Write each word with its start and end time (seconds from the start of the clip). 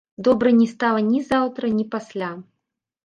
Добра 0.27 0.53
не 0.61 0.65
стала 0.71 1.03
ні 1.11 1.21
заўтра, 1.29 1.71
ні 1.77 1.85
пасля. 1.93 2.31